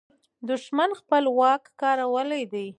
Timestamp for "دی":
2.53-2.67